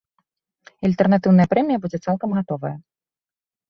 [0.69, 2.77] І альтэрнатыўная прэмія будзе цалкам гатовая.